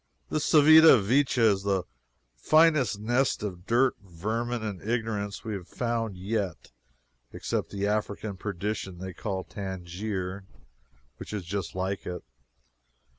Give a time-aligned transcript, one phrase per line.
[0.31, 1.83] This Civita Vecchia is the
[2.35, 6.71] finest nest of dirt, vermin and ignorance we have found yet,
[7.31, 10.45] except that African perdition they call Tangier,
[11.17, 12.23] which is just like it.